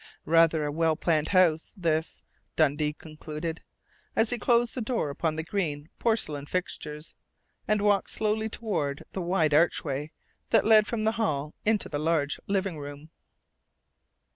[0.25, 2.23] Rather a well planned house, this,
[2.55, 3.61] Dundee concluded,
[4.15, 7.13] as he closed the door upon the green porcelain fixtures,
[7.67, 10.11] and walked slowly toward the wide archway
[10.49, 13.11] that led from the hall into a large living room.